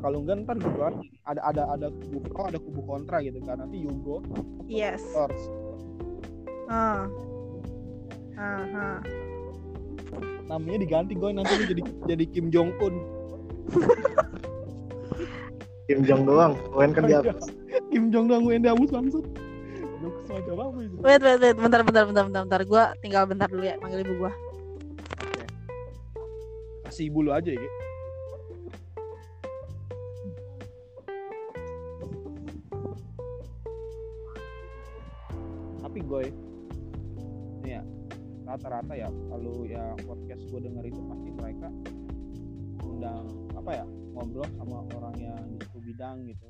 kalau 0.04 0.22
enggak 0.22 0.44
ntar 0.44 0.56
gitu 0.60 0.76
kan 0.76 0.94
ada 1.26 1.40
ada 1.48 1.62
ada 1.72 1.88
kubu 1.90 2.18
pro 2.28 2.42
ada 2.46 2.60
kubu 2.60 2.80
kontra 2.84 3.18
gitu 3.24 3.40
kan 3.42 3.58
nanti 3.58 3.80
Yugo 3.82 4.20
Yes. 4.68 5.02
Ah. 6.68 7.08
Aha. 8.36 9.00
namanya 10.46 10.78
diganti 10.78 11.16
gue 11.16 11.30
nanti 11.32 11.52
lu 11.56 11.64
jadi 11.66 11.82
jadi 12.06 12.24
Kim 12.30 12.52
Jong 12.52 12.76
Un 12.78 12.94
Kim 15.86 16.02
Jong 16.02 16.26
doang 16.26 16.58
UN 16.74 16.90
kan 16.90 17.06
di 17.06 17.14
atas 17.14 17.46
Kim 17.94 18.10
Jong 18.10 18.26
doang 18.26 18.42
gue 18.46 18.58
hapus 18.58 18.90
bangsat 18.90 19.24
Jokes 19.96 20.28
macam 20.28 20.60
apa 20.60 20.78
itu 20.84 20.96
Wait, 21.00 21.22
wait, 21.24 21.40
wait. 21.40 21.56
Bentar, 21.56 21.80
bentar, 21.80 22.04
bentar, 22.04 22.24
bentar, 22.28 22.42
bentar. 22.44 22.60
Gua 22.68 22.92
tinggal 23.00 23.24
bentar 23.24 23.48
dulu 23.48 23.64
ya, 23.64 23.80
manggil 23.80 24.04
ibu 24.04 24.28
gua. 24.28 24.32
kasih 26.96 27.12
ibu 27.12 27.28
lu 27.28 27.34
aja 27.34 27.52
ya 27.52 27.70
tapi 35.84 35.98
gue 36.00 36.22
ini 37.60 37.70
ya 37.76 37.82
rata-rata 38.48 38.96
ya 38.96 39.12
kalau 39.28 39.68
ya 39.68 39.92
podcast 40.08 40.40
gue 40.48 40.60
denger 40.64 40.88
itu 40.88 41.00
pasti 41.04 41.28
mereka 41.36 41.68
undang 42.80 43.28
apa 43.66 43.82
ya 43.82 43.86
ngobrol 44.14 44.46
sama 44.54 44.78
orang 44.94 45.14
yang 45.18 45.42
di 45.50 45.58
suku 45.58 45.78
bidang 45.90 46.16
gitu. 46.30 46.46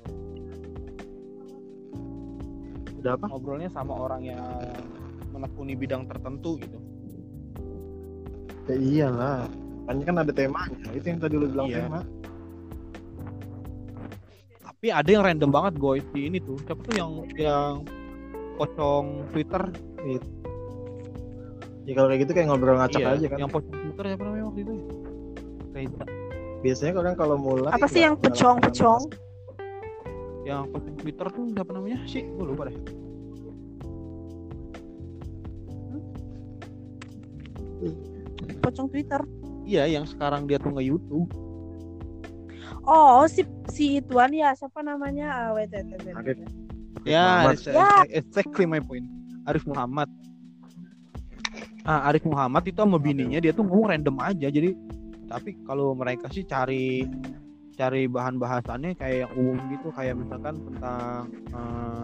Udah 3.01 3.11
apa? 3.17 3.25
ngobrolnya 3.25 3.69
sama 3.73 3.93
orang 3.97 4.21
yang 4.21 4.45
menekuni 5.33 5.73
bidang 5.73 6.05
tertentu 6.05 6.61
gitu. 6.61 6.77
Ya 8.69 8.75
iyalah 8.77 9.49
Kan 9.89 10.03
kan 10.03 10.19
ada 10.21 10.29
temanya 10.29 10.91
Itu 10.93 11.09
yang 11.09 11.17
tadi 11.17 11.41
lu 11.41 11.49
bilang 11.49 11.65
Iya. 11.65 11.89
tema. 11.89 11.99
Tapi 14.61 14.87
ada 14.93 15.09
yang 15.09 15.23
random 15.25 15.49
banget 15.49 15.73
gue 15.81 15.93
di 16.13 16.21
ini 16.29 16.37
tuh. 16.37 16.61
Siapa 16.69 16.85
tuh 16.85 16.93
yang 17.01 17.11
yang 17.33 17.81
pocong 18.61 19.25
Twitter? 19.33 19.63
Ya 21.81 21.91
kalau 21.97 22.13
kayak 22.13 22.21
gitu 22.29 22.31
kayak 22.37 22.45
ngobrol 22.45 22.77
ngacak 22.77 23.01
Iya, 23.01 23.09
aja 23.17 23.25
kan. 23.25 23.37
yang 23.41 23.49
pocong 23.49 23.73
Twitter 23.73 24.05
siapa 24.05 24.21
namanya 24.21 24.45
waktu 24.53 24.61
itu? 24.69 24.75
Reza 25.73 26.05
Biasanya 26.57 26.93
orang 26.97 27.15
kalau 27.15 27.37
mulai 27.37 27.69
Apa 27.71 27.85
sih 27.85 28.01
yang 28.01 28.17
pecong, 28.17 28.57
pecong? 28.59 29.01
yang 30.47 30.63
Twitter 30.95 31.27
tuh 31.27 31.43
siapa 31.51 31.75
namanya 31.75 31.99
sih 32.07 32.23
gue 32.23 32.45
lupa 32.47 32.71
deh 32.71 32.77
Pocong 38.59 38.87
Twitter. 38.89 39.21
iya 39.67 39.83
yang 39.85 40.07
sekarang 40.07 40.47
dia 40.47 40.55
tuh 40.57 40.71
nge 40.71 40.83
YouTube 40.85 41.27
Oh, 42.87 43.27
si 43.27 43.43
si 43.67 43.99
ituan 43.99 44.31
ya, 44.31 44.55
siapa 44.55 44.79
namanya? 44.79 45.27
Ah, 45.27 45.49
wait, 45.51 45.67
wait, 45.67 45.83
wait, 45.91 46.07
wait. 46.07 46.39
Ya 47.03 47.51
it's- 47.51 47.67
Ya. 47.67 47.83
it's- 48.07 48.15
exactly 48.15 48.63
my 48.63 48.79
point 48.79 49.03
Arif 49.43 49.63
Muhammad 49.63 50.07
ah 51.83 52.07
Arif 52.07 52.23
Muhammad 52.23 52.63
itu 52.63 52.75
sama 52.75 52.95
bininya 52.95 53.39
dia 53.39 53.51
tuh 53.51 53.63
ngomong 53.63 53.91
random 53.91 54.15
aja 54.19 54.47
jadi 54.47 54.75
tapi 55.29 55.59
kalau 55.67 55.93
mereka 55.93 56.31
sih 56.31 56.47
cari 56.47 57.05
cari 57.77 58.09
bahan 58.09 58.41
bahasannya 58.41 58.97
kayak 58.97 59.27
yang 59.27 59.31
umum 59.37 59.57
gitu. 59.69 59.93
Kayak 59.93 60.17
misalkan 60.17 60.55
tentang 60.71 61.21
eh, 61.53 62.03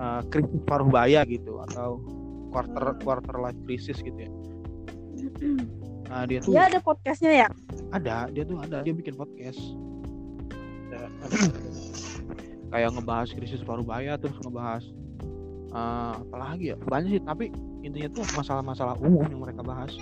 eh, 0.00 0.20
krisis 0.32 0.60
paruh 0.64 0.88
baya 0.88 1.22
gitu 1.28 1.60
atau 1.70 2.00
quarter 2.54 2.96
quarter 3.04 3.36
life 3.42 3.58
crisis 3.68 4.00
gitu 4.00 4.16
ya. 4.16 4.30
Nah 6.06 6.22
dia 6.24 6.38
tuh 6.40 6.54
Dia 6.54 6.70
ada 6.70 6.78
podcastnya 6.80 7.32
ya? 7.46 7.48
ada 7.92 8.30
dia 8.32 8.44
tuh 8.46 8.58
ada. 8.62 8.80
Dia 8.86 8.94
bikin 8.94 9.14
podcast. 9.18 9.60
Ya, 10.86 11.10
kayak 12.72 12.94
ngebahas 12.94 13.28
krisis 13.34 13.60
paruh 13.66 13.82
baya 13.82 14.14
terus 14.16 14.38
ngebahas 14.42 14.86
Eh, 15.76 16.12
apalagi 16.24 16.72
ya? 16.72 16.76
Banyak 16.80 17.10
sih 17.12 17.22
tapi 17.22 17.52
intinya 17.84 18.08
tuh 18.16 18.24
masalah-masalah 18.32 18.96
umum 19.04 19.28
yang 19.28 19.40
mereka 19.44 19.60
bahas 19.60 19.92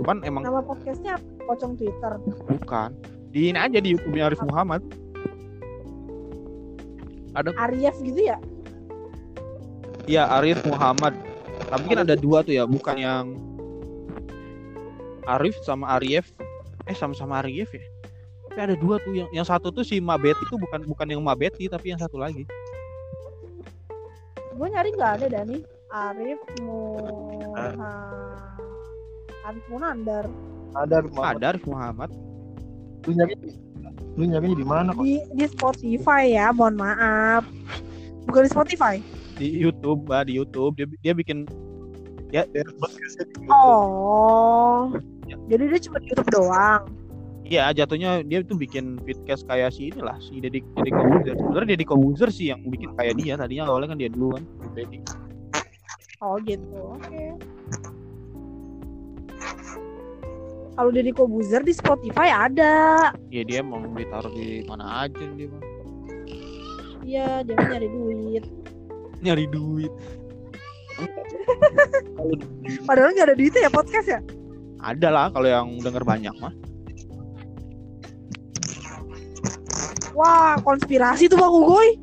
Cuman 0.00 0.22
emang 0.26 0.42
Nama 0.42 0.60
podcastnya? 0.64 1.14
Pocong 1.44 1.76
Twitter. 1.78 2.12
bukan 2.48 2.90
di 3.34 3.50
ini 3.50 3.58
aja 3.58 3.78
di 3.82 3.98
YouTube 3.98 4.14
Arif 4.18 4.38
Muhammad 4.46 4.80
Arief 7.34 7.98
gitu 7.98 8.20
ya? 8.22 8.38
Iya 10.06 10.30
Arif 10.38 10.62
Muhammad 10.70 11.18
tapi 11.66 11.84
kan 11.90 12.06
ada 12.06 12.14
dua 12.14 12.46
tuh 12.46 12.54
ya 12.54 12.64
bukan 12.66 12.94
yang 12.94 13.24
Arif 15.26 15.58
sama 15.66 15.98
Arief 15.98 16.30
eh 16.86 16.94
sama-sama 16.94 17.42
Arief 17.42 17.74
ya 17.74 17.82
tapi 18.50 18.70
ada 18.70 18.76
dua 18.78 19.02
tuh 19.02 19.18
yang 19.18 19.28
yang 19.34 19.46
satu 19.46 19.74
tuh 19.74 19.82
si 19.82 19.98
Mabet 19.98 20.38
itu 20.38 20.54
bukan 20.54 20.86
bukan 20.86 21.06
yang 21.10 21.22
Mabeti 21.24 21.66
tapi 21.66 21.90
yang 21.90 21.98
satu 21.98 22.22
lagi 22.22 22.46
Gue 24.54 24.70
nyari 24.70 24.94
nggak 24.94 25.12
ada 25.18 25.26
Dani. 25.26 25.66
Arif 25.90 26.38
Mu 26.62 26.94
Arif 29.44 29.64
Munandar 29.68 30.24
Ada 30.74 30.96
rumah. 31.00 31.32
ada 31.32 31.44
Arif 31.50 31.64
Muhammad 31.64 32.10
Lu 33.04 33.12
nyari 33.12 33.34
lu 34.14 34.24
nyari 34.24 34.54
di 34.54 34.62
mana 34.62 34.90
kok? 34.90 35.02
di 35.02 35.18
di 35.34 35.44
Spotify 35.44 36.30
ya. 36.30 36.48
Mohon 36.50 36.74
maaf. 36.80 37.42
Bukan 38.24 38.42
di 38.42 38.50
Spotify. 38.50 38.96
di 39.34 39.50
YouTube 39.52 40.06
bah, 40.06 40.22
di 40.22 40.32
YouTube 40.32 40.72
dia 40.74 40.86
dia 41.02 41.12
bikin 41.12 41.44
Ya, 42.30 42.46
podcastnya 42.74 43.26
di 43.26 43.34
YouTube. 43.36 43.50
Oh. 43.50 44.94
Ya. 45.24 45.36
Jadi 45.46 45.62
dia 45.68 45.80
cuma 45.82 45.98
di 45.98 46.06
YouTube 46.08 46.30
doang. 46.32 46.82
Iya 47.44 47.64
jatuhnya 47.74 48.10
dia 48.22 48.40
tuh 48.40 48.56
bikin 48.56 48.96
vidcast 48.98 49.44
kayak 49.44 49.68
si 49.68 49.90
inilah 49.90 50.16
si 50.18 50.40
Deddy 50.40 50.64
Deddy 50.74 50.90
Kobuzer 50.90 51.34
sebenarnya 51.36 51.68
Deddy 51.70 51.84
Kobuzer 51.84 52.30
sih 52.32 52.46
yang 52.48 52.64
bikin 52.64 52.96
kayak 52.96 53.20
dia 53.20 53.36
tadinya 53.36 53.68
awalnya 53.68 53.92
kan 53.92 53.98
dia 54.00 54.08
duluan 54.08 54.40
Deddy 54.72 55.04
Oh 56.18 56.40
gitu. 56.40 56.96
Oke. 56.96 57.36
Kalau 60.74 60.90
Deddy 60.90 61.10
Kobuzer 61.10 61.62
di 61.62 61.70
Spotify 61.70 62.28
ada. 62.30 63.10
Iya 63.30 63.42
dia 63.42 63.60
mau 63.62 63.78
ditaruh 63.80 64.30
di 64.30 64.66
mana 64.66 65.06
aja 65.06 65.22
dia 65.34 65.46
mah. 65.46 65.62
Iya, 67.00 67.28
dia 67.44 67.54
nyari 67.54 67.86
duit. 67.86 68.44
nyari 69.20 69.44
duit 69.46 69.92
Padahal 72.88 73.12
nggak 73.12 73.28
ada 73.28 73.36
duitnya 73.36 73.60
ya 73.62 73.70
podcast 73.70 74.08
ya. 74.08 74.20
ada 74.78 75.08
lah 75.08 75.26
kalau 75.28 75.48
yang 75.48 75.68
denger 75.80 76.00
banyak 76.00 76.32
mah 76.36 76.52
Wah, 80.12 80.54
konspirasi 80.60 81.26
tuh 81.26 81.34
Bang 81.34 81.50
Ugoy. 81.50 81.98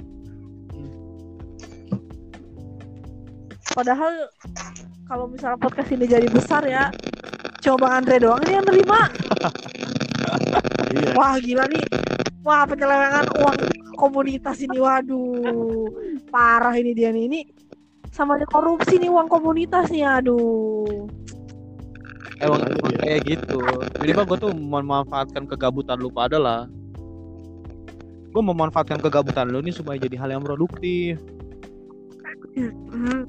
Padahal 3.71 4.27
kalau 5.07 5.31
misalnya 5.31 5.55
podcast 5.55 5.89
ini 5.89 6.03
jadi 6.03 6.27
besar 6.27 6.67
ya, 6.67 6.91
Bang 7.61 7.93
Andre 8.01 8.17
doang 8.17 8.41
nih 8.41 8.53
yang 8.57 8.65
nerima. 8.65 9.01
iya 10.91 11.09
Wah, 11.13 11.37
gila 11.37 11.65
nih. 11.69 11.85
Wah, 12.41 12.65
penyelewengan 12.65 13.25
uang 13.37 13.57
komunitas 13.95 14.57
ini. 14.65 14.81
Waduh. 14.81 15.85
Parah 16.33 16.73
ini 16.73 16.97
dia 16.97 17.13
nih. 17.13 17.29
Ini 17.29 17.41
sama 18.09 18.35
aja 18.35 18.49
korupsi 18.49 18.97
nih 18.97 19.13
uang 19.13 19.29
komunitas 19.29 19.93
nih. 19.93 20.03
Aduh. 20.03 21.07
emang, 22.41 22.61
emang 22.65 22.93
kayak 22.97 23.21
gitu 23.29 23.61
jadi 24.01 24.11
mah 24.17 24.25
gue 24.25 24.37
tuh 24.41 24.51
memanfaatkan 24.51 25.45
kegabutan 25.45 25.97
lu 26.01 26.09
pada 26.09 26.41
lah 26.41 26.65
gue 28.31 28.43
memanfaatkan 28.43 28.97
kegabutan 28.97 29.45
lu 29.53 29.61
nih 29.61 29.75
supaya 29.75 30.01
jadi 30.01 30.17
hal 30.17 30.33
yang 30.33 30.43
produktif 30.43 31.21
Hmm. 32.51 33.23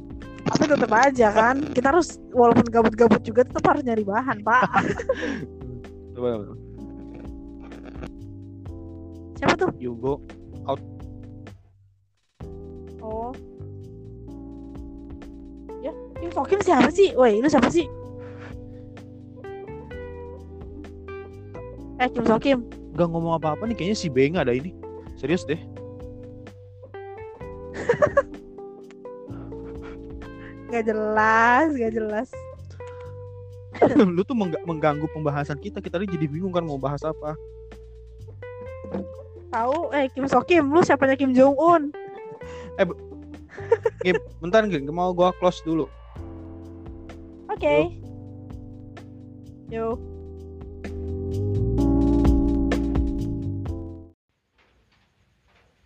Tapi 0.53 0.69
tetap 0.69 0.93
aja 0.93 1.33
kan, 1.33 1.57
kita 1.73 1.97
harus 1.97 2.21
walaupun 2.37 2.69
gabut-gabut 2.69 3.25
juga 3.25 3.49
tetap 3.49 3.73
harus 3.73 3.83
nyari 3.83 4.05
bahan, 4.05 4.45
Pak. 4.45 4.69
Siapa 9.41 9.59
tuh? 9.59 9.75
Yugo 9.81 10.21
Oh. 13.03 13.35
Ya, 15.83 15.91
Kim 16.23 16.31
Sokim 16.31 16.61
siapa 16.63 16.87
sih? 16.95 17.11
Woi, 17.19 17.43
lu 17.43 17.51
siapa 17.51 17.67
sih? 17.67 17.91
Eh, 21.99 22.09
Kim 22.15 22.23
Sokim. 22.23 22.63
nggak 22.93 23.09
ngomong 23.09 23.41
apa-apa 23.41 23.65
nih 23.65 23.75
kayaknya 23.75 23.97
si 23.97 24.09
Beng 24.13 24.37
ada 24.37 24.53
ini 24.53 24.77
serius 25.17 25.49
deh 25.49 25.57
Gak 30.73 30.89
jelas, 30.89 31.69
gak 31.77 31.93
jelas. 31.93 32.29
lu 34.17 34.23
tuh 34.25 34.37
mengga- 34.37 34.63
mengganggu 34.65 35.07
pembahasan 35.13 35.59
kita 35.61 35.81
kita 35.85 35.97
tadi 36.01 36.09
jadi 36.09 36.29
bingung 36.29 36.53
kan 36.53 36.65
mau 36.65 36.77
bahas 36.77 37.03
apa 37.03 37.35
Tahu 39.53 39.93
eh 39.93 40.09
Kim 40.13 40.25
Sokim, 40.29 40.65
lu 40.73 40.81
siapanya 40.81 41.17
Kim 41.17 41.37
Jong 41.37 41.57
Un? 41.57 41.83
Gim, 44.01 44.17
bentar 44.41 44.65
Gim, 44.69 44.89
mau 44.89 45.13
gua 45.13 45.33
close 45.37 45.61
dulu 45.65 45.89
Oke. 47.53 47.93
Yo. 49.69 50.01